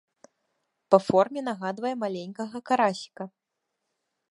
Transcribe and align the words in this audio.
Па 0.93 0.99
форме 1.07 1.39
нагадвае 1.49 1.93
маленькага 2.05 2.57
карасіка. 2.71 3.23